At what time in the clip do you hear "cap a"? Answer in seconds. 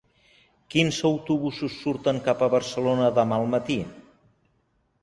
2.29-2.51